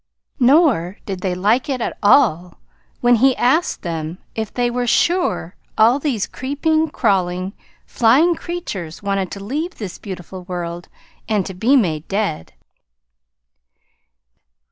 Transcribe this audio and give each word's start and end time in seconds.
Nor 0.39 0.97
did 1.05 1.19
they 1.21 1.35
like 1.35 1.69
it 1.69 1.79
at 1.79 1.95
all 2.01 2.57
when 3.01 3.17
he 3.17 3.37
asked 3.37 3.83
them 3.83 4.17
if 4.33 4.51
they 4.51 4.71
were 4.71 4.87
sure 4.87 5.55
all 5.77 5.99
these 5.99 6.25
creeping, 6.25 6.89
crawling, 6.89 7.53
flying 7.85 8.33
creatures 8.33 9.03
wanted 9.03 9.29
to 9.29 9.39
leave 9.43 9.75
this 9.75 9.99
beautiful 9.99 10.41
world 10.45 10.87
and 11.29 11.45
to 11.45 11.53
be 11.53 11.75
made 11.75 12.07
dead. 12.07 12.53